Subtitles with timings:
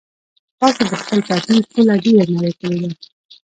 [0.59, 2.89] تاسو د خپل پټي پوله ډېره نرۍ کړې ده.